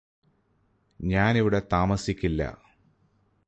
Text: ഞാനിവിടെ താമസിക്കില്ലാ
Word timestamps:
ഞാനിവിടെ 0.99 1.61
താമസിക്കില്ലാ 1.73 2.51